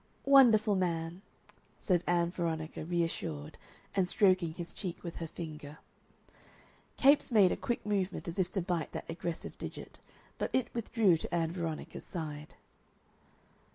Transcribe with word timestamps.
"Wonderful 0.25 0.75
man!" 0.75 1.21
said 1.79 2.03
Ann 2.07 2.31
Veronica, 2.31 2.83
reassured, 2.83 3.59
and 3.93 4.07
stroking 4.07 4.53
his 4.55 4.73
cheek 4.73 5.03
with 5.03 5.17
her 5.17 5.27
finger. 5.27 5.77
Capes 6.97 7.31
made 7.31 7.51
a 7.51 7.55
quick 7.55 7.85
movement 7.85 8.27
as 8.27 8.39
if 8.39 8.51
to 8.53 8.63
bite 8.63 8.93
that 8.93 9.07
aggressive 9.07 9.55
digit, 9.59 9.99
but 10.39 10.49
it 10.53 10.73
withdrew 10.73 11.17
to 11.17 11.31
Ann 11.35 11.51
Veronica's 11.51 12.03
side. 12.03 12.55